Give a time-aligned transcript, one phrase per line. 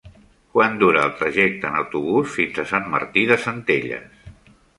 [0.53, 4.27] Quant dura el trajecte en autobús fins a Sant Martí de Centelles?